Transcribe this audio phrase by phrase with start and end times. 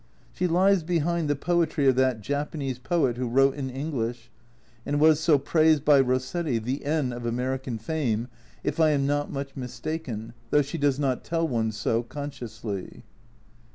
[0.33, 4.31] She lies behind the poetry of that Japanese poet who wrote in English,
[4.83, 8.27] and was so praised by Rossetti, the N of American fame,
[8.63, 13.03] if I am not much mistaken, though she does not tell one so consciously.